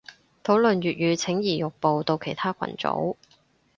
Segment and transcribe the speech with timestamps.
[0.43, 3.17] 討論粵語請移玉步到其他群組